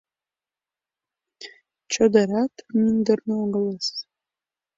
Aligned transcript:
«Чодырат 1.91 2.53
мӱндырнӧ 2.75 3.33
огылыс... 3.43 3.87